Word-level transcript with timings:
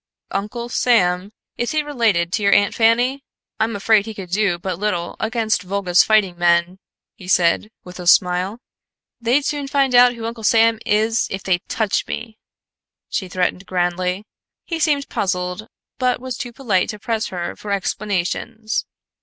"Uncle 0.31 0.67
Sam? 0.67 1.31
Is 1.59 1.73
he 1.73 1.83
related 1.83 2.33
to 2.33 2.41
your 2.41 2.51
Aunt 2.55 2.73
Fanny? 2.73 3.23
I'm 3.59 3.75
afraid 3.75 4.07
he 4.07 4.15
could 4.15 4.31
do 4.31 4.57
but 4.57 4.79
little 4.79 5.15
against 5.19 5.61
Volga's 5.61 6.01
fighting 6.03 6.39
men," 6.39 6.79
he 7.13 7.27
said, 7.27 7.69
with 7.83 7.99
a 7.99 8.07
smile. 8.07 8.57
"They'd 9.19 9.45
soon 9.45 9.67
find 9.67 9.93
out 9.93 10.13
who 10.15 10.25
Uncle 10.25 10.43
Sam 10.43 10.79
is 10.87 11.27
if 11.29 11.43
they 11.43 11.59
touch 11.67 12.07
me," 12.07 12.39
she 13.11 13.27
threatened 13.27 13.67
grandly. 13.67 14.25
He 14.65 14.79
seemed 14.79 15.07
puzzled, 15.07 15.67
but 15.99 16.19
was 16.19 16.35
too 16.35 16.51
polite 16.51 16.89
to 16.89 16.97
press 16.97 17.27
her 17.27 17.55
for 17.55 17.71
explanations. 17.71 18.87